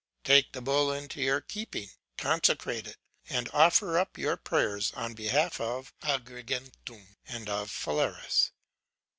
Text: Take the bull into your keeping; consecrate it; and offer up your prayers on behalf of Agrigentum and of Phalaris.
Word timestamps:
Take 0.23 0.53
the 0.53 0.63
bull 0.63 0.91
into 0.91 1.21
your 1.21 1.41
keeping; 1.41 1.91
consecrate 2.17 2.87
it; 2.87 2.97
and 3.29 3.47
offer 3.53 3.99
up 3.99 4.17
your 4.17 4.35
prayers 4.35 4.91
on 4.93 5.13
behalf 5.13 5.61
of 5.61 5.93
Agrigentum 6.01 7.17
and 7.27 7.47
of 7.47 7.69
Phalaris. 7.69 8.49